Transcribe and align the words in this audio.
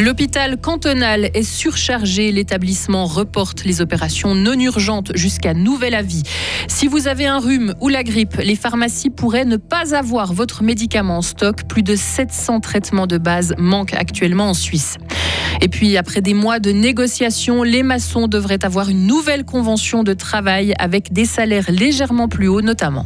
L'hôpital 0.00 0.58
cantonal 0.58 1.28
est 1.34 1.42
surchargé. 1.42 2.32
L'établissement 2.32 3.04
reporte 3.04 3.64
les 3.64 3.82
opérations 3.82 4.34
non 4.34 4.58
urgentes 4.58 5.12
jusqu'à 5.14 5.52
nouvel 5.52 5.94
avis. 5.94 6.22
Si 6.68 6.86
vous 6.86 7.06
avez 7.06 7.26
un 7.26 7.38
rhume 7.38 7.74
ou 7.82 7.88
la 7.88 8.02
grippe, 8.02 8.36
les 8.36 8.56
pharmacies 8.56 9.10
pourraient 9.10 9.44
ne 9.44 9.58
pas 9.58 9.94
avoir 9.94 10.32
votre 10.32 10.62
médicament 10.62 11.18
en 11.18 11.22
stock. 11.22 11.64
Plus 11.64 11.82
de 11.82 11.96
700 11.96 12.60
traitements 12.60 13.06
de 13.06 13.18
base 13.18 13.54
manquent 13.58 13.92
actuellement 13.92 14.48
en 14.48 14.54
Suisse. 14.54 14.96
Et 15.60 15.68
puis, 15.68 15.98
après 15.98 16.22
des 16.22 16.32
mois 16.32 16.60
de 16.60 16.70
négociations, 16.70 17.62
les 17.62 17.82
maçons 17.82 18.26
devraient 18.26 18.64
avoir 18.64 18.88
une 18.88 19.06
nouvelle 19.06 19.44
convention 19.44 20.02
de 20.02 20.14
travail 20.14 20.72
avec 20.78 21.12
des 21.12 21.26
salaires 21.26 21.70
légèrement 21.70 22.26
plus 22.26 22.48
hauts 22.48 22.62
notamment. 22.62 23.04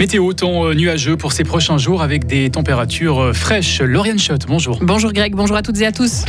Météo, 0.00 0.32
temps 0.32 0.64
euh, 0.64 0.72
nuageux 0.72 1.18
pour 1.18 1.34
ces 1.34 1.44
prochains 1.44 1.76
jours 1.76 2.00
avec 2.00 2.26
des 2.26 2.48
températures 2.48 3.20
euh, 3.20 3.32
fraîches. 3.34 3.82
Lauriane 3.82 4.18
Schott, 4.18 4.46
bonjour. 4.48 4.78
Bonjour 4.80 5.12
Greg, 5.12 5.34
bonjour 5.34 5.58
à 5.58 5.62
toutes 5.62 5.78
et 5.78 5.84
à 5.84 5.92
tous. 5.92 6.24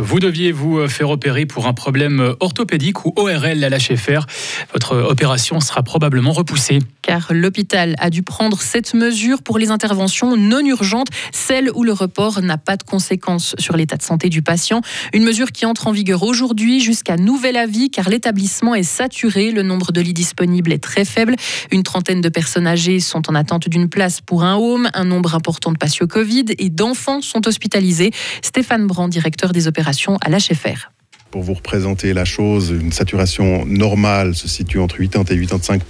Vous 0.00 0.20
deviez 0.20 0.52
vous 0.52 0.78
euh, 0.78 0.88
faire 0.88 1.10
opérer 1.10 1.46
pour 1.46 1.66
un 1.66 1.72
problème 1.72 2.20
euh, 2.20 2.34
orthopédique 2.40 3.04
ou 3.04 3.12
ORL 3.16 3.64
à 3.64 3.68
l'HFR. 3.68 4.26
Votre 4.72 4.96
opération 4.96 5.60
sera 5.60 5.82
probablement 5.82 6.32
repoussée. 6.32 6.78
Car 7.02 7.28
l'hôpital 7.30 7.96
a 7.98 8.10
dû 8.10 8.22
prendre 8.22 8.60
cette 8.60 8.94
mesure 8.94 9.42
pour 9.42 9.58
les 9.58 9.70
interventions 9.70 10.36
non 10.36 10.64
urgentes, 10.64 11.08
celles 11.32 11.70
où 11.74 11.82
le 11.82 11.92
report 11.92 12.42
n'a 12.42 12.58
pas 12.58 12.76
de 12.76 12.82
conséquences 12.82 13.56
sur 13.58 13.76
l'état 13.76 13.96
de 13.96 14.02
santé 14.02 14.28
du 14.28 14.42
patient. 14.42 14.82
Une 15.12 15.24
mesure 15.24 15.52
qui 15.52 15.66
entre 15.66 15.86
en 15.86 15.92
vigueur 15.92 16.22
aujourd'hui 16.22 16.80
jusqu'à 16.80 17.16
nouvel 17.16 17.56
avis 17.56 17.90
car 17.90 18.08
l'établissement 18.08 18.74
est 18.74 18.82
saturé. 18.82 19.50
Le 19.50 19.62
nombre 19.62 19.90
de 19.90 20.00
lits 20.00 20.14
disponibles 20.14 20.72
est 20.72 20.82
très 20.82 21.04
faible. 21.04 21.34
Une 21.72 21.82
trentaine 21.82 22.20
de 22.20 22.28
personnes 22.28 22.66
âgées 22.66 23.00
sont 23.00 23.28
en 23.30 23.34
attente 23.34 23.68
d'une 23.68 23.88
place 23.88 24.20
pour 24.20 24.44
un 24.44 24.56
home. 24.56 24.88
Un 24.94 25.04
nombre 25.04 25.34
important 25.34 25.72
de 25.72 25.78
patients 25.78 26.06
Covid 26.06 26.46
et 26.58 26.70
d'enfants 26.70 27.20
sont 27.22 27.48
hospitalisés. 27.48 28.10
Stéphane 28.42 28.86
Brand, 28.86 29.10
directeur 29.10 29.52
des 29.52 29.66
opérations 29.66 29.87
à 30.20 30.28
l'HFR. 30.28 30.90
Pour 31.30 31.42
vous 31.42 31.54
représenter 31.54 32.14
la 32.14 32.24
chose, 32.24 32.70
une 32.70 32.90
saturation 32.90 33.66
normale 33.66 34.34
se 34.34 34.48
situe 34.48 34.78
entre 34.78 34.96
80 34.96 35.24
et 35.34 35.46
85 35.46 35.82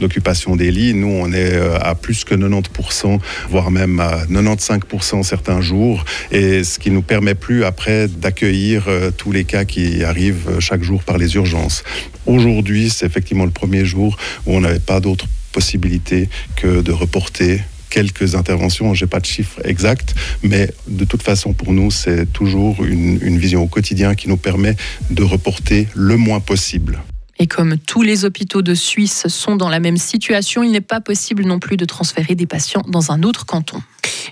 d'occupation 0.00 0.54
des 0.54 0.70
lits. 0.70 0.94
Nous, 0.94 1.08
on 1.08 1.32
est 1.32 1.54
euh, 1.54 1.76
à 1.80 1.96
plus 1.96 2.22
que 2.22 2.36
90 2.36 3.18
voire 3.48 3.72
même 3.72 3.98
à 3.98 4.20
95 4.32 5.26
certains 5.26 5.60
jours. 5.60 6.04
Et 6.30 6.62
ce 6.62 6.78
qui 6.78 6.92
nous 6.92 7.02
permet 7.02 7.34
plus 7.34 7.64
après 7.64 8.06
d'accueillir 8.06 8.84
euh, 8.86 9.10
tous 9.10 9.32
les 9.32 9.44
cas 9.44 9.64
qui 9.64 10.04
arrivent 10.04 10.48
euh, 10.48 10.60
chaque 10.60 10.84
jour 10.84 11.02
par 11.02 11.18
les 11.18 11.34
urgences. 11.34 11.82
Aujourd'hui, 12.26 12.90
c'est 12.90 13.06
effectivement 13.06 13.46
le 13.46 13.50
premier 13.50 13.84
jour 13.84 14.16
où 14.46 14.54
on 14.54 14.60
n'avait 14.60 14.78
pas 14.78 15.00
d'autre 15.00 15.26
possibilité 15.52 16.28
que 16.54 16.80
de 16.80 16.92
reporter 16.92 17.60
quelques 17.90 18.34
interventions. 18.34 18.94
Je 18.94 19.04
n'ai 19.04 19.08
pas 19.08 19.20
de 19.20 19.26
chiffres 19.26 19.60
exacts, 19.64 20.14
mais 20.42 20.72
de 20.88 21.04
toute 21.04 21.22
façon, 21.22 21.52
pour 21.52 21.72
nous, 21.72 21.90
c'est 21.90 22.32
toujours 22.32 22.84
une 22.84 23.38
vision 23.38 23.62
au 23.62 23.66
quotidien 23.66 24.14
qui 24.14 24.28
nous 24.28 24.36
permet 24.36 24.76
de 25.10 25.22
reporter 25.22 25.88
le 25.94 26.16
moins 26.16 26.40
possible. 26.40 27.00
Et 27.40 27.46
comme 27.46 27.78
tous 27.78 28.02
les 28.02 28.26
hôpitaux 28.26 28.60
de 28.60 28.74
Suisse 28.74 29.26
sont 29.28 29.56
dans 29.56 29.70
la 29.70 29.80
même 29.80 29.96
situation, 29.96 30.62
il 30.62 30.72
n'est 30.72 30.82
pas 30.82 31.00
possible 31.00 31.46
non 31.46 31.58
plus 31.58 31.78
de 31.78 31.86
transférer 31.86 32.34
des 32.34 32.44
patients 32.44 32.82
dans 32.86 33.12
un 33.12 33.22
autre 33.22 33.46
canton. 33.46 33.82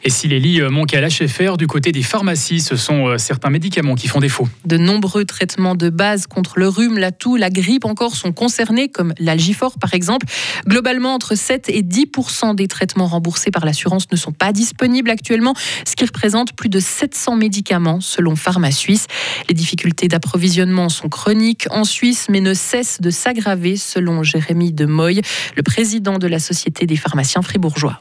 Et 0.04 0.10
si 0.10 0.28
les 0.28 0.40
lits 0.40 0.60
euh, 0.60 0.70
manquent 0.70 0.94
à 0.94 1.00
l'HFR, 1.00 1.56
du 1.56 1.66
côté 1.66 1.92
des 1.92 2.02
pharmacies, 2.02 2.60
ce 2.60 2.76
sont 2.76 3.08
euh, 3.08 3.18
certains 3.18 3.50
médicaments 3.50 3.94
qui 3.94 4.08
font 4.08 4.20
défaut. 4.20 4.48
De 4.64 4.76
nombreux 4.76 5.24
traitements 5.24 5.74
de 5.74 5.90
base 5.90 6.26
contre 6.26 6.58
le 6.58 6.68
rhume, 6.68 6.98
la 6.98 7.12
toux, 7.12 7.36
la 7.36 7.50
grippe 7.50 7.84
encore 7.84 8.14
sont 8.14 8.32
concernés, 8.32 8.88
comme 8.88 9.14
l'algifort 9.18 9.78
par 9.78 9.94
exemple. 9.94 10.26
Globalement, 10.66 11.14
entre 11.14 11.34
7 11.34 11.68
et 11.68 11.82
10% 11.82 12.54
des 12.54 12.68
traitements 12.68 13.06
remboursés 13.06 13.50
par 13.50 13.64
l'assurance 13.64 14.10
ne 14.10 14.16
sont 14.16 14.32
pas 14.32 14.52
disponibles 14.52 15.10
actuellement, 15.10 15.54
ce 15.86 15.96
qui 15.96 16.04
représente 16.04 16.54
plus 16.54 16.68
de 16.68 16.80
700 16.80 17.36
médicaments 17.36 18.00
selon 18.00 18.36
Pharma 18.36 18.70
Suisse. 18.70 19.06
Les 19.48 19.54
difficultés 19.54 20.08
d'approvisionnement 20.08 20.88
sont 20.88 21.08
chroniques 21.08 21.66
en 21.70 21.84
Suisse, 21.84 22.26
mais 22.30 22.40
ne 22.40 22.54
cessent 22.54 23.00
de 23.00 23.10
s'aggraver 23.10 23.76
selon 23.76 24.22
Jérémy 24.22 24.72
de 24.72 24.86
Moy, 24.86 25.20
le 25.56 25.62
président 25.62 26.18
de 26.18 26.26
la 26.26 26.38
Société 26.38 26.86
des 26.86 26.96
pharmaciens 26.96 27.42
fribourgeois. 27.42 28.00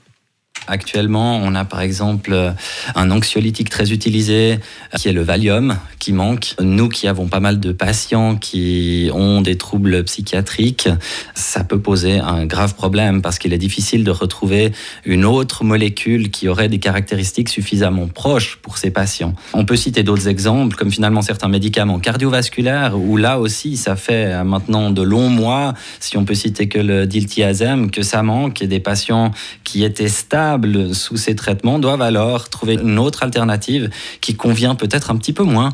Actuellement, 0.67 1.37
on 1.37 1.55
a 1.55 1.63
par 1.63 1.81
exemple 1.81 2.33
euh, 2.33 2.51
un 2.95 3.09
anxiolytique 3.09 3.69
très 3.69 3.91
utilisé 3.91 4.59
qui 4.97 5.07
est 5.07 5.13
le 5.13 5.21
Valium 5.21 5.77
qui 5.99 6.11
manque. 6.11 6.55
Nous 6.61 6.89
qui 6.89 7.07
avons 7.07 7.27
pas 7.27 7.39
mal 7.39 7.59
de 7.59 7.71
patients 7.71 8.35
qui 8.35 9.09
ont 9.13 9.41
des 9.41 9.57
troubles 9.57 10.03
psychiatriques, 10.03 10.89
ça 11.35 11.63
peut 11.63 11.79
poser 11.79 12.19
un 12.19 12.45
grave 12.45 12.75
problème 12.75 13.21
parce 13.21 13.39
qu'il 13.39 13.53
est 13.53 13.57
difficile 13.57 14.03
de 14.03 14.11
retrouver 14.11 14.73
une 15.05 15.23
autre 15.23 15.63
molécule 15.63 16.29
qui 16.31 16.49
aurait 16.49 16.69
des 16.69 16.79
caractéristiques 16.79 17.49
suffisamment 17.49 18.07
proches 18.07 18.57
pour 18.61 18.77
ces 18.77 18.91
patients. 18.91 19.33
On 19.53 19.63
peut 19.63 19.77
citer 19.77 20.03
d'autres 20.03 20.27
exemples 20.27 20.75
comme 20.75 20.91
finalement 20.91 21.21
certains 21.21 21.49
médicaments 21.49 21.99
cardiovasculaires 21.99 22.97
où 22.97 23.15
là 23.15 23.39
aussi 23.39 23.77
ça 23.77 23.95
fait 23.95 24.43
maintenant 24.43 24.91
de 24.91 25.01
longs 25.01 25.29
mois, 25.29 25.73
si 25.99 26.17
on 26.17 26.25
peut 26.25 26.35
citer 26.35 26.67
que 26.67 26.79
le 26.79 27.05
diltiazem, 27.07 27.89
que 27.89 28.01
ça 28.01 28.21
manque 28.21 28.61
et 28.61 28.67
des 28.67 28.79
patients 28.79 29.31
qui 29.63 29.83
étaient 29.83 30.09
stables 30.09 30.56
sous 30.93 31.17
ces 31.17 31.35
traitements 31.35 31.79
doivent 31.79 32.01
alors 32.01 32.49
trouver 32.49 32.75
une 32.75 32.99
autre 32.99 33.23
alternative 33.23 33.89
qui 34.21 34.35
convient 34.35 34.75
peut-être 34.75 35.11
un 35.11 35.17
petit 35.17 35.33
peu 35.33 35.43
moins. 35.43 35.73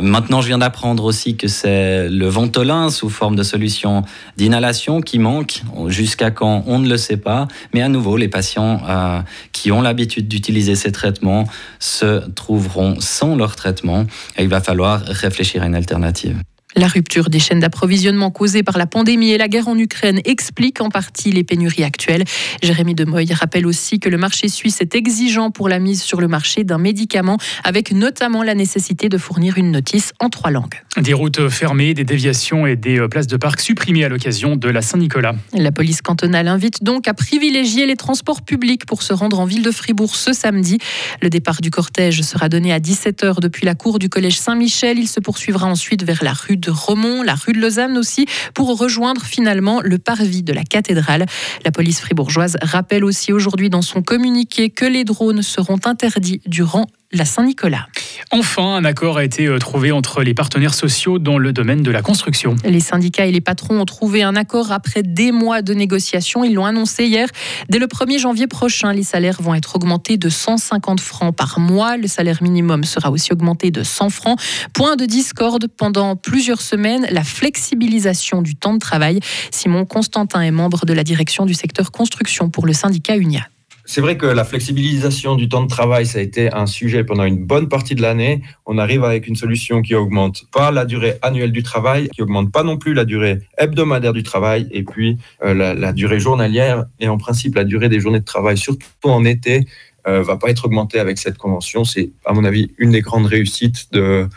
Maintenant, 0.00 0.40
je 0.40 0.48
viens 0.48 0.58
d'apprendre 0.58 1.04
aussi 1.04 1.36
que 1.36 1.48
c'est 1.48 2.08
le 2.08 2.28
Ventolin 2.28 2.90
sous 2.90 3.10
forme 3.10 3.36
de 3.36 3.42
solution 3.42 4.04
d'inhalation 4.36 5.00
qui 5.00 5.18
manque. 5.18 5.62
Jusqu'à 5.88 6.30
quand, 6.30 6.64
on 6.66 6.78
ne 6.78 6.88
le 6.88 6.96
sait 6.96 7.16
pas. 7.16 7.48
Mais 7.74 7.82
à 7.82 7.88
nouveau, 7.88 8.16
les 8.16 8.28
patients 8.28 8.82
euh, 8.88 9.20
qui 9.52 9.72
ont 9.72 9.82
l'habitude 9.82 10.28
d'utiliser 10.28 10.74
ces 10.74 10.92
traitements 10.92 11.44
se 11.78 12.28
trouveront 12.30 12.96
sans 13.00 13.36
leur 13.36 13.56
traitement 13.56 14.06
et 14.36 14.42
il 14.42 14.48
va 14.48 14.60
falloir 14.60 15.02
réfléchir 15.02 15.62
à 15.62 15.66
une 15.66 15.74
alternative. 15.74 16.36
La 16.74 16.86
rupture 16.86 17.28
des 17.28 17.38
chaînes 17.38 17.60
d'approvisionnement 17.60 18.30
causée 18.30 18.62
par 18.62 18.78
la 18.78 18.86
pandémie 18.86 19.30
et 19.30 19.38
la 19.38 19.48
guerre 19.48 19.68
en 19.68 19.76
Ukraine 19.76 20.20
explique 20.24 20.80
en 20.80 20.88
partie 20.88 21.30
les 21.30 21.44
pénuries 21.44 21.84
actuelles. 21.84 22.24
Jérémy 22.62 22.94
Demoy 22.94 23.26
rappelle 23.32 23.66
aussi 23.66 24.00
que 24.00 24.08
le 24.08 24.16
marché 24.16 24.48
suisse 24.48 24.80
est 24.80 24.94
exigeant 24.94 25.50
pour 25.50 25.68
la 25.68 25.78
mise 25.78 26.02
sur 26.02 26.20
le 26.20 26.28
marché 26.28 26.64
d'un 26.64 26.78
médicament, 26.78 27.36
avec 27.62 27.92
notamment 27.92 28.42
la 28.42 28.54
nécessité 28.54 29.10
de 29.10 29.18
fournir 29.18 29.58
une 29.58 29.70
notice 29.70 30.12
en 30.18 30.30
trois 30.30 30.50
langues. 30.50 30.80
Des 30.96 31.12
routes 31.12 31.48
fermées, 31.50 31.92
des 31.92 32.04
déviations 32.04 32.66
et 32.66 32.76
des 32.76 32.98
euh, 32.98 33.08
places 33.08 33.26
de 33.26 33.36
parc 33.36 33.60
supprimées 33.60 34.04
à 34.04 34.08
l'occasion 34.08 34.56
de 34.56 34.68
la 34.68 34.80
Saint-Nicolas. 34.80 35.34
La 35.52 35.72
police 35.72 36.00
cantonale 36.00 36.48
invite 36.48 36.82
donc 36.82 37.06
à 37.06 37.14
privilégier 37.14 37.86
les 37.86 37.96
transports 37.96 38.42
publics 38.42 38.86
pour 38.86 39.02
se 39.02 39.12
rendre 39.12 39.40
en 39.40 39.44
ville 39.44 39.62
de 39.62 39.70
Fribourg 39.70 40.16
ce 40.16 40.32
samedi. 40.32 40.78
Le 41.20 41.28
départ 41.28 41.60
du 41.60 41.70
cortège 41.70 42.22
sera 42.22 42.48
donné 42.48 42.72
à 42.72 42.80
17h 42.80 43.40
depuis 43.40 43.66
la 43.66 43.74
cour 43.74 43.98
du 43.98 44.08
collège 44.08 44.38
Saint-Michel. 44.38 44.98
Il 44.98 45.08
se 45.08 45.20
poursuivra 45.20 45.66
ensuite 45.66 46.02
vers 46.04 46.24
la 46.24 46.32
rue 46.32 46.56
de 46.62 46.70
Romont, 46.70 47.22
la 47.22 47.34
rue 47.34 47.52
de 47.52 47.60
Lausanne 47.60 47.98
aussi, 47.98 48.26
pour 48.54 48.78
rejoindre 48.78 49.22
finalement 49.22 49.80
le 49.82 49.98
parvis 49.98 50.42
de 50.42 50.52
la 50.52 50.64
cathédrale. 50.64 51.26
La 51.64 51.70
police 51.70 52.00
fribourgeoise 52.00 52.56
rappelle 52.62 53.04
aussi 53.04 53.32
aujourd'hui 53.32 53.68
dans 53.68 53.82
son 53.82 54.02
communiqué 54.02 54.70
que 54.70 54.86
les 54.86 55.04
drones 55.04 55.42
seront 55.42 55.80
interdits 55.84 56.40
durant 56.46 56.86
la 57.12 57.24
Saint-Nicolas. 57.24 57.86
Enfin, 58.30 58.76
un 58.76 58.84
accord 58.84 59.18
a 59.18 59.24
été 59.24 59.46
euh, 59.46 59.58
trouvé 59.58 59.92
entre 59.92 60.22
les 60.22 60.32
partenaires 60.32 60.74
sociaux 60.74 61.18
dans 61.18 61.38
le 61.38 61.52
domaine 61.52 61.82
de 61.82 61.90
la 61.90 62.00
construction. 62.00 62.56
Les 62.64 62.80
syndicats 62.80 63.26
et 63.26 63.32
les 63.32 63.40
patrons 63.40 63.80
ont 63.80 63.84
trouvé 63.84 64.22
un 64.22 64.36
accord 64.36 64.72
après 64.72 65.02
des 65.02 65.32
mois 65.32 65.60
de 65.60 65.74
négociations. 65.74 66.42
Ils 66.44 66.54
l'ont 66.54 66.64
annoncé 66.64 67.04
hier. 67.04 67.28
Dès 67.68 67.78
le 67.78 67.86
1er 67.86 68.18
janvier 68.18 68.46
prochain, 68.46 68.92
les 68.92 69.02
salaires 69.02 69.42
vont 69.42 69.54
être 69.54 69.76
augmentés 69.76 70.16
de 70.16 70.28
150 70.28 71.00
francs 71.00 71.36
par 71.36 71.60
mois. 71.60 71.96
Le 71.96 72.08
salaire 72.08 72.42
minimum 72.42 72.84
sera 72.84 73.10
aussi 73.10 73.32
augmenté 73.32 73.70
de 73.70 73.82
100 73.82 74.10
francs. 74.10 74.40
Point 74.72 74.96
de 74.96 75.04
discorde 75.04 75.68
pendant 75.68 76.16
plusieurs 76.16 76.62
semaines, 76.62 77.06
la 77.10 77.24
flexibilisation 77.24 78.40
du 78.40 78.54
temps 78.54 78.74
de 78.74 78.78
travail. 78.78 79.20
Simon 79.50 79.84
Constantin 79.84 80.40
est 80.40 80.50
membre 80.50 80.86
de 80.86 80.92
la 80.94 81.04
direction 81.04 81.44
du 81.44 81.54
secteur 81.54 81.90
construction 81.90 82.48
pour 82.48 82.66
le 82.66 82.72
syndicat 82.72 83.16
UNIA. 83.16 83.46
C'est 83.84 84.00
vrai 84.00 84.16
que 84.16 84.26
la 84.26 84.44
flexibilisation 84.44 85.34
du 85.34 85.48
temps 85.48 85.62
de 85.62 85.68
travail, 85.68 86.06
ça 86.06 86.18
a 86.18 86.22
été 86.22 86.52
un 86.52 86.66
sujet 86.66 87.02
pendant 87.02 87.24
une 87.24 87.44
bonne 87.44 87.68
partie 87.68 87.96
de 87.96 88.02
l'année. 88.02 88.42
On 88.64 88.78
arrive 88.78 89.02
avec 89.02 89.26
une 89.26 89.34
solution 89.34 89.82
qui 89.82 89.94
augmente 89.96 90.44
pas 90.52 90.70
la 90.70 90.84
durée 90.84 91.18
annuelle 91.20 91.50
du 91.50 91.64
travail, 91.64 92.08
qui 92.10 92.22
augmente 92.22 92.52
pas 92.52 92.62
non 92.62 92.76
plus 92.76 92.94
la 92.94 93.04
durée 93.04 93.40
hebdomadaire 93.58 94.12
du 94.12 94.22
travail, 94.22 94.68
et 94.70 94.84
puis 94.84 95.18
euh, 95.42 95.74
la, 95.74 95.92
durée 95.92 96.20
journalière 96.20 96.84
et 97.00 97.08
en 97.08 97.18
principe 97.18 97.56
la 97.56 97.64
durée 97.64 97.88
des 97.88 97.98
journées 97.98 98.20
de 98.20 98.24
travail, 98.24 98.56
surtout 98.56 98.86
en 99.02 99.24
été, 99.24 99.66
euh, 100.06 100.22
va 100.22 100.36
pas 100.36 100.50
être 100.50 100.64
augmentée 100.66 101.00
avec 101.00 101.18
cette 101.18 101.36
convention. 101.36 101.84
C'est 101.84 102.10
à 102.24 102.32
mon 102.32 102.44
avis 102.44 102.72
une 102.78 102.92
des 102.92 103.00
grandes 103.00 103.26
réussites 103.26 103.92
de 103.92 104.28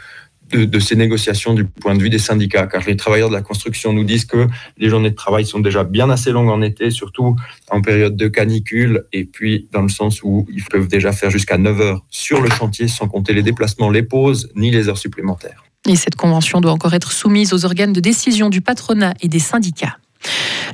de, 0.52 0.80
ces 0.80 0.96
négociations 0.96 1.54
du 1.54 1.66
point 1.66 1.96
de 1.96 2.02
vue 2.02 2.10
des 2.10 2.20
syndicats, 2.20 2.68
car 2.68 2.84
les 2.86 2.96
travailleurs 2.96 3.30
de 3.30 3.34
la 3.34 3.42
construction 3.42 3.94
nous 3.94 4.04
disent 4.04 4.26
que 4.26 4.48
les 4.78 4.90
journées 4.90 5.10
de 5.10 5.16
travail 5.16 5.46
sont 5.46 5.60
déjà 5.60 5.84
bien 5.84 6.10
assez 6.10 6.32
longues 6.32 6.50
en 6.50 6.62
été, 6.62 6.92
surtout 6.92 7.36
en 7.70 7.82
période 7.82 8.16
de 8.16 8.28
canicule, 8.28 9.06
et 9.12 9.26
puis 9.26 9.68
dans 9.72 9.82
le 9.82 9.90
sens 9.90 10.22
où 10.24 10.48
ils 10.54 10.64
peuvent 10.64 10.88
déjà 10.88 11.12
faire 11.12 11.30
jusqu'à 11.30 11.58
9 11.58 11.82
heures 11.82 12.06
sur 12.10 12.42
le 12.42 12.50
chantier 12.50 12.88
sans 12.88 13.08
compter 13.08 13.34
les 13.34 13.44
déplacements, 13.44 13.90
les 13.90 14.04
pauses, 14.04 14.50
ni 14.56 14.72
les 14.72 14.88
heures 14.90 14.98
supplémentaires. 14.98 15.64
Et 15.88 15.96
cette 15.96 16.16
convention 16.16 16.62
doit 16.62 16.72
encore 16.72 16.94
être 16.94 17.12
soumise 17.12 17.54
aux 17.54 17.66
organes 17.66 17.94
de 17.94 18.00
décision 18.00 18.50
du 18.50 18.62
patronat 18.62 19.14
et 19.22 19.28
des 19.28 19.40
syndicats. 19.40 19.98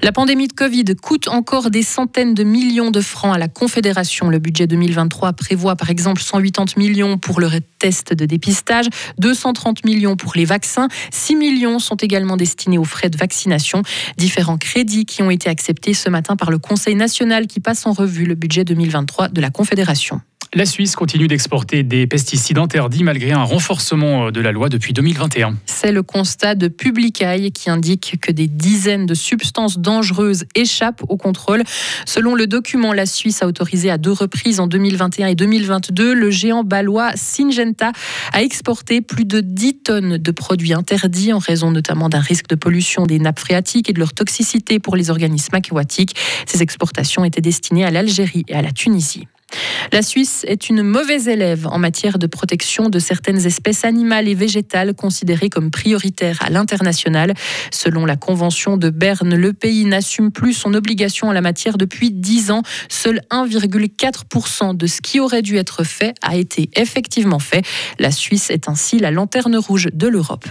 La 0.02 0.12
pandémie 0.12 0.48
de 0.48 0.54
Covid 0.54 0.86
coûte 1.02 1.28
encore 1.28 1.70
des 1.70 1.84
centaines 1.84 2.34
de 2.34 2.44
millions 2.44 2.92
de 2.92 3.02
francs 3.02 3.36
à 3.36 3.38
la 3.38 3.48
Confédération. 3.48 4.30
Le 4.30 4.40
budget 4.40 4.66
2023 4.66 5.34
prévoit 5.34 5.76
par 5.76 5.90
exemple 5.90 6.22
180 6.22 6.74
millions 6.78 7.18
pour 7.18 7.40
le 7.40 7.50
test 7.80 8.14
de 8.14 8.26
dépistage, 8.26 8.88
230 9.20 9.86
millions 9.86 10.16
pour 10.16 10.34
les 10.36 10.46
vaccins, 10.46 10.88
6 11.12 11.36
millions 11.36 11.80
sont 11.80 11.96
également 11.96 12.38
destinés 12.38 12.78
aux 12.78 12.84
frais 12.84 13.10
de 13.10 13.18
vaccination. 13.18 13.82
Différents 14.18 14.58
crédits 14.58 15.06
qui 15.06 15.22
ont 15.22 15.30
été 15.30 15.50
acceptés 15.50 15.94
ce 15.94 16.10
matin 16.10 16.36
par 16.36 16.52
le 16.52 16.58
Conseil 16.58 16.96
national 16.96 17.48
qui 17.48 17.60
passe 17.60 17.86
en 17.86 17.94
revue 17.94 18.26
le 18.26 18.36
budget 18.36 18.64
2023 18.64 19.30
de 19.30 19.42
la 19.42 19.50
Confédération. 19.50 20.22
La 20.54 20.66
Suisse 20.66 20.98
continue 20.98 21.30
d'exporter 21.30 21.82
des 21.84 22.08
pesticides 22.08 22.58
interdits 22.58 23.06
malgré 23.06 23.32
un 23.32 23.44
renforcement 23.44 24.32
de 24.32 24.42
la 24.42 24.52
loi 24.52 24.68
depuis 24.68 24.92
2021. 24.92 25.56
C'est 25.66 25.94
le 25.94 26.04
constat 26.04 26.56
de 26.56 26.68
Publicaille 26.68 27.54
qui 27.54 27.70
indique 27.70 28.18
que 28.22 28.34
des 28.34 28.50
dizaines 28.50 29.06
de 29.06 29.14
substances 29.14 29.80
dangereuses 29.80 30.44
échappent 30.54 31.04
au 31.08 31.16
contrôle. 31.16 31.64
Selon 32.06 32.36
le 32.36 32.48
document, 32.48 32.92
la 32.92 33.06
Suisse 33.06 33.42
a 33.42 33.48
autorisé 33.48 33.90
à 33.90 33.98
deux 33.98 34.12
reprises 34.12 34.60
en 34.60 34.68
2021 34.68 35.28
et 35.28 35.36
2022 35.36 36.14
le 36.14 36.30
géant 36.32 36.66
balois 36.66 37.14
Syngenta 37.16 37.94
à 38.34 38.44
exporter 38.44 39.00
plus 39.00 39.24
de 39.24 39.40
10 39.40 39.84
tonnes 39.84 40.18
de 40.18 40.32
produits 40.32 40.74
interdits 40.74 41.32
en 41.32 41.40
raison 41.40 41.72
notamment 41.72 42.10
d'un 42.10 42.20
risque 42.20 42.50
de 42.50 42.56
pollution 42.56 43.06
des 43.06 43.20
nappes 43.20 43.40
phréatiques 43.40 43.90
et 43.90 43.94
de 43.94 44.00
leur 44.00 44.12
toxicité 44.14 44.80
pour 44.80 44.98
les 44.98 45.12
organismes 45.12 45.56
aquatiques. 45.56 46.14
Ces 46.46 46.62
exportations 46.62 47.24
étaient 47.24 47.40
destinées 47.40 47.86
à 47.86 47.90
l'Algérie 47.90 48.44
et 48.50 48.56
à 48.56 48.62
la 48.62 48.74
Tunisie. 48.74 49.28
La 49.92 50.02
Suisse 50.02 50.46
est 50.48 50.70
une 50.70 50.84
mauvaise 50.84 51.28
élève 51.28 51.68
en 51.68 51.78
matière 51.78 52.18
de 52.18 52.28
protection 52.28 52.90
de 52.90 53.00
certaines 53.00 53.46
espèces 53.46 53.84
animales 53.84 54.28
et 54.28 54.36
végétales 54.36 54.94
considérées 54.94 55.50
comme 55.50 55.72
prioritaires 55.72 56.40
à 56.42 56.50
l'international. 56.50 57.34
Selon 57.72 58.06
la 58.06 58.16
Convention 58.16 58.78
de 58.78 58.90
Berne, 58.90 59.36
le 59.36 59.54
pays 59.54 59.86
n'assume 59.86 60.32
plus 60.32 60.54
son 60.54 60.74
obligation 60.74 61.28
en 61.28 61.32
la 61.32 61.42
matière 61.42 61.78
depuis 61.78 62.12
10 62.12 62.52
ans. 62.52 62.62
Seul 62.90 63.22
1,4% 63.32 64.76
de 64.76 64.88
ce 64.88 65.02
qui 65.02 65.20
aurait 65.20 65.42
dû 65.42 65.58
être 65.58 65.84
fait 65.84 66.14
a 66.22 66.36
été 66.36 66.70
effectivement 66.76 67.40
fait. 67.40 67.64
La 68.00 68.12
Suisse 68.12 68.50
est 68.50 68.70
ainsi 68.70 69.00
la 69.00 69.12
lanterne 69.12 69.58
rouge 69.58 69.90
de 69.94 70.08
l'Europe. 70.08 70.48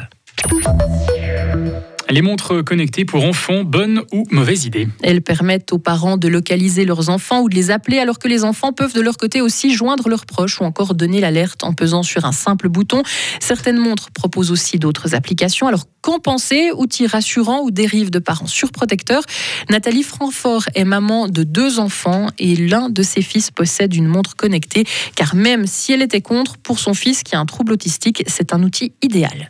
Les 2.10 2.22
montres 2.22 2.64
connectées 2.64 3.04
pour 3.04 3.24
enfants, 3.24 3.62
bonne 3.62 4.02
ou 4.12 4.24
mauvaise 4.32 4.64
idée 4.64 4.88
Elles 5.00 5.22
permettent 5.22 5.72
aux 5.72 5.78
parents 5.78 6.16
de 6.16 6.26
localiser 6.26 6.84
leurs 6.84 7.08
enfants 7.08 7.42
ou 7.42 7.48
de 7.48 7.54
les 7.54 7.70
appeler 7.70 8.00
alors 8.00 8.18
que 8.18 8.26
les 8.26 8.42
enfants 8.42 8.72
peuvent 8.72 8.94
de 8.94 9.00
leur 9.00 9.16
côté 9.16 9.40
aussi 9.40 9.72
joindre 9.72 10.08
leurs 10.08 10.26
proches 10.26 10.60
ou 10.60 10.64
encore 10.64 10.94
donner 10.94 11.20
l'alerte 11.20 11.62
en 11.62 11.72
pesant 11.72 12.02
sur 12.02 12.24
un 12.24 12.32
simple 12.32 12.68
bouton. 12.68 13.02
Certaines 13.38 13.78
montres 13.78 14.10
proposent 14.10 14.50
aussi 14.50 14.78
d'autres 14.78 15.14
applications. 15.14 15.68
Alors 15.68 15.84
qu'en 16.00 16.18
penser? 16.18 16.72
Outils 16.74 17.06
rassurants 17.06 17.60
ou 17.62 17.70
dérives 17.70 18.10
de 18.10 18.18
parents 18.18 18.48
surprotecteurs? 18.48 19.22
Nathalie 19.68 20.02
Francfort 20.02 20.64
est 20.74 20.84
maman 20.84 21.28
de 21.28 21.44
deux 21.44 21.78
enfants 21.78 22.26
et 22.38 22.56
l'un 22.56 22.88
de 22.88 23.02
ses 23.04 23.22
fils 23.22 23.52
possède 23.52 23.94
une 23.94 24.08
montre 24.08 24.34
connectée 24.34 24.84
car 25.14 25.36
même 25.36 25.68
si 25.68 25.92
elle 25.92 26.02
était 26.02 26.22
contre, 26.22 26.56
pour 26.58 26.80
son 26.80 26.94
fils 26.94 27.22
qui 27.22 27.36
a 27.36 27.38
un 27.38 27.46
trouble 27.46 27.72
autistique, 27.72 28.24
c'est 28.26 28.52
un 28.52 28.64
outil 28.64 28.94
idéal. 29.00 29.48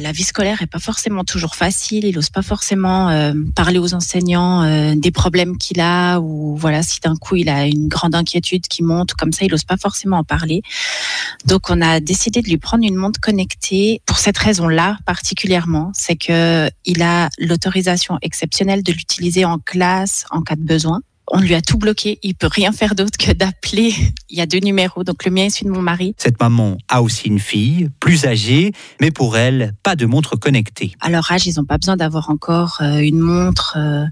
La 0.00 0.12
vie 0.12 0.22
scolaire 0.22 0.62
est 0.62 0.66
pas 0.66 0.78
forcément 0.78 1.24
toujours 1.24 1.56
facile. 1.56 2.04
Il 2.04 2.14
n'ose 2.14 2.30
pas 2.30 2.42
forcément 2.42 3.08
euh, 3.08 3.32
parler 3.56 3.78
aux 3.78 3.94
enseignants 3.94 4.62
euh, 4.62 4.94
des 4.94 5.10
problèmes 5.10 5.58
qu'il 5.58 5.80
a 5.80 6.20
ou 6.20 6.56
voilà 6.56 6.82
si 6.82 7.00
d'un 7.00 7.16
coup 7.16 7.34
il 7.36 7.48
a 7.48 7.66
une 7.66 7.88
grande 7.88 8.14
inquiétude 8.14 8.68
qui 8.68 8.84
monte 8.84 9.14
comme 9.14 9.32
ça, 9.32 9.44
il 9.44 9.50
n'ose 9.50 9.64
pas 9.64 9.76
forcément 9.76 10.18
en 10.18 10.24
parler. 10.24 10.62
Donc 11.46 11.68
on 11.68 11.80
a 11.80 11.98
décidé 11.98 12.42
de 12.42 12.48
lui 12.48 12.58
prendre 12.58 12.84
une 12.84 12.94
montre 12.94 13.18
connectée 13.20 14.00
pour 14.06 14.18
cette 14.18 14.38
raison-là 14.38 14.98
particulièrement, 15.04 15.90
c'est 15.94 16.16
que 16.16 16.70
il 16.84 17.02
a 17.02 17.28
l'autorisation 17.38 18.18
exceptionnelle 18.22 18.82
de 18.82 18.92
l'utiliser 18.92 19.44
en 19.44 19.58
classe 19.58 20.26
en 20.30 20.42
cas 20.42 20.56
de 20.56 20.62
besoin 20.62 21.00
on 21.30 21.40
lui 21.40 21.54
a 21.54 21.62
tout 21.62 21.78
bloqué. 21.78 22.18
Il 22.22 22.34
peut 22.34 22.48
rien 22.50 22.72
faire 22.72 22.94
d'autre 22.94 23.18
que 23.18 23.32
d'appeler. 23.32 23.94
Il 24.30 24.38
y 24.38 24.40
a 24.40 24.46
deux 24.46 24.60
numéros, 24.60 25.04
donc 25.04 25.24
le 25.24 25.30
mien 25.30 25.44
est 25.44 25.50
celui 25.50 25.66
de 25.66 25.70
mon 25.70 25.82
mari. 25.82 26.14
Cette 26.18 26.40
maman 26.40 26.78
a 26.88 27.02
aussi 27.02 27.28
une 27.28 27.38
fille, 27.38 27.90
plus 28.00 28.24
âgée, 28.24 28.72
mais 29.00 29.10
pour 29.10 29.36
elle, 29.36 29.74
pas 29.82 29.96
de 29.96 30.06
montre 30.06 30.36
connectée. 30.36 30.92
À 31.00 31.10
leur 31.10 31.30
âge, 31.30 31.46
ils 31.46 31.54
n'ont 31.56 31.64
pas 31.64 31.78
besoin 31.78 31.96
d'avoir 31.96 32.30
encore 32.30 32.78
euh, 32.80 32.98
une 32.98 33.18
montre 33.18 33.74
euh, 33.76 34.04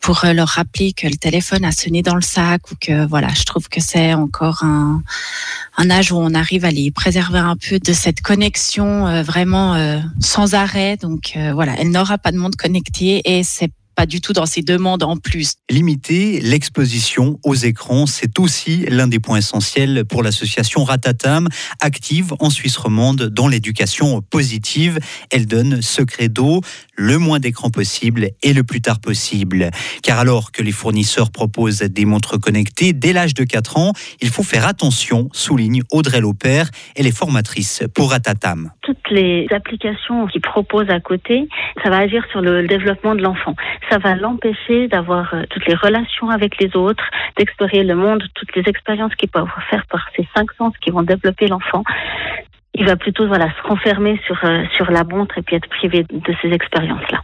pour 0.00 0.24
euh, 0.24 0.32
leur 0.32 0.48
rappeler 0.48 0.92
que 0.92 1.06
le 1.06 1.16
téléphone 1.16 1.64
a 1.64 1.72
sonné 1.72 2.02
dans 2.02 2.14
le 2.14 2.22
sac 2.22 2.70
ou 2.70 2.74
que 2.80 3.06
voilà, 3.06 3.28
je 3.28 3.44
trouve 3.44 3.68
que 3.68 3.80
c'est 3.80 4.14
encore 4.14 4.64
un, 4.64 5.02
un 5.76 5.90
âge 5.90 6.12
où 6.12 6.16
on 6.16 6.34
arrive 6.34 6.64
à 6.64 6.70
les 6.70 6.90
préserver 6.90 7.38
un 7.38 7.56
peu 7.56 7.78
de 7.78 7.92
cette 7.92 8.20
connexion 8.20 9.22
vraiment 9.22 10.00
sans 10.20 10.54
arrêt. 10.54 10.96
Donc 10.96 11.36
voilà, 11.52 11.74
elle 11.78 11.90
n'aura 11.90 12.18
pas 12.18 12.32
de 12.32 12.38
montre 12.38 12.56
connectée 12.56 13.20
et 13.24 13.42
c'est 13.42 13.70
pas 13.94 14.06
du 14.06 14.20
tout 14.20 14.32
dans 14.32 14.46
ses 14.46 14.62
demandes 14.62 15.02
en 15.02 15.16
plus. 15.16 15.54
Limiter 15.70 16.40
l'exposition 16.40 17.38
aux 17.44 17.54
écrans, 17.54 18.06
c'est 18.06 18.38
aussi 18.38 18.86
l'un 18.88 19.08
des 19.08 19.18
points 19.18 19.38
essentiels 19.38 20.04
pour 20.04 20.22
l'association 20.22 20.84
Ratatam, 20.84 21.48
active 21.80 22.34
en 22.38 22.50
Suisse 22.50 22.76
romande 22.76 23.22
dans 23.22 23.48
l'éducation 23.48 24.22
positive. 24.22 24.98
Elle 25.30 25.46
donne 25.46 25.82
ce 25.82 26.02
credo, 26.02 26.60
le 26.96 27.18
moins 27.18 27.40
d'écrans 27.40 27.70
possible 27.70 28.30
et 28.42 28.52
le 28.52 28.64
plus 28.64 28.80
tard 28.80 29.00
possible. 29.00 29.70
Car 30.02 30.18
alors 30.18 30.52
que 30.52 30.62
les 30.62 30.72
fournisseurs 30.72 31.30
proposent 31.30 31.80
des 31.80 32.04
montres 32.04 32.38
connectées 32.38 32.92
dès 32.92 33.12
l'âge 33.12 33.34
de 33.34 33.44
4 33.44 33.76
ans, 33.76 33.92
il 34.20 34.28
faut 34.28 34.42
faire 34.42 34.66
attention, 34.66 35.28
souligne 35.32 35.82
Audrey 35.90 36.20
Lopère, 36.20 36.70
elle 36.96 37.06
est 37.06 37.16
formatrice 37.16 37.82
pour 37.94 38.10
Ratatam. 38.10 38.70
Toutes 38.82 39.10
les 39.10 39.46
applications 39.50 40.26
qui 40.26 40.40
proposent 40.40 40.90
à 40.90 41.00
côté, 41.00 41.48
ça 41.82 41.90
va 41.90 41.98
agir 41.98 42.24
sur 42.30 42.40
le 42.40 42.66
développement 42.66 43.14
de 43.14 43.22
l'enfant 43.22 43.54
ça 43.88 43.98
va 43.98 44.14
l'empêcher 44.14 44.88
d'avoir 44.88 45.32
euh, 45.34 45.44
toutes 45.50 45.66
les 45.66 45.74
relations 45.74 46.30
avec 46.30 46.60
les 46.60 46.74
autres, 46.76 47.04
d'explorer 47.36 47.82
le 47.82 47.94
monde, 47.94 48.22
toutes 48.34 48.54
les 48.54 48.62
expériences 48.66 49.14
qu'il 49.14 49.28
peut 49.28 49.42
faire 49.70 49.84
par 49.86 50.06
ces 50.16 50.28
cinq 50.34 50.52
sens 50.58 50.74
qui 50.82 50.90
vont 50.90 51.02
développer 51.02 51.46
l'enfant. 51.48 51.82
Il 52.74 52.86
va 52.86 52.96
plutôt 52.96 53.26
voilà 53.26 53.48
se 53.50 53.68
renfermer 53.68 54.20
sur 54.26 54.38
euh, 54.44 54.64
sur 54.76 54.90
la 54.90 55.04
montre 55.04 55.38
et 55.38 55.42
puis 55.42 55.56
être 55.56 55.68
privé 55.68 56.04
de 56.10 56.34
ces 56.42 56.48
expériences-là. 56.48 57.20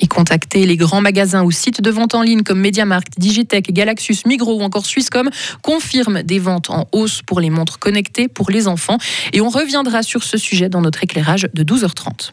Et 0.00 0.08
contacter 0.08 0.66
les 0.66 0.76
grands 0.76 1.00
magasins 1.00 1.42
ou 1.44 1.50
sites 1.50 1.80
de 1.80 1.90
vente 1.90 2.14
en 2.14 2.22
ligne 2.22 2.42
comme 2.42 2.60
MediaMarkt, 2.60 3.18
Digitech, 3.18 3.72
Galaxus, 3.72 4.26
Migros 4.26 4.60
ou 4.60 4.62
encore 4.62 4.84
Swisscom 4.84 5.30
confirment 5.62 6.22
des 6.22 6.38
ventes 6.38 6.70
en 6.70 6.86
hausse 6.92 7.22
pour 7.22 7.40
les 7.40 7.50
montres 7.50 7.78
connectées 7.78 8.28
pour 8.28 8.50
les 8.50 8.68
enfants. 8.68 8.98
Et 9.32 9.40
on 9.40 9.48
reviendra 9.48 10.02
sur 10.02 10.22
ce 10.22 10.36
sujet 10.36 10.68
dans 10.68 10.82
notre 10.82 11.02
éclairage 11.04 11.48
de 11.54 11.62
12h30. 11.62 12.32